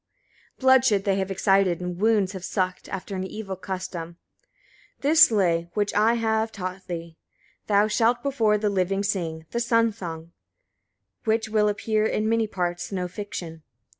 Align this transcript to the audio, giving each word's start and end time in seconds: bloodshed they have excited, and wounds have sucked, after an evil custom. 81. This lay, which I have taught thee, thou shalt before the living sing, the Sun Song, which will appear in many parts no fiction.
bloodshed 0.57 1.03
they 1.03 1.17
have 1.17 1.29
excited, 1.29 1.79
and 1.79 1.99
wounds 1.99 2.31
have 2.31 2.43
sucked, 2.43 2.89
after 2.89 3.15
an 3.15 3.23
evil 3.23 3.55
custom. 3.55 4.17
81. 4.97 4.97
This 5.01 5.29
lay, 5.29 5.69
which 5.75 5.93
I 5.93 6.15
have 6.15 6.51
taught 6.51 6.87
thee, 6.87 7.17
thou 7.67 7.87
shalt 7.87 8.23
before 8.23 8.57
the 8.57 8.71
living 8.71 9.03
sing, 9.03 9.45
the 9.51 9.59
Sun 9.59 9.93
Song, 9.93 10.31
which 11.25 11.49
will 11.49 11.69
appear 11.69 12.03
in 12.03 12.27
many 12.27 12.47
parts 12.47 12.91
no 12.91 13.07
fiction. 13.07 13.61